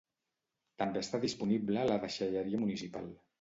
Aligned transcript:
També 0.81 1.03
està 1.05 1.19
disponible 1.25 1.85
la 1.91 1.99
Deixalleria 2.07 2.63
Municipal 2.65 3.07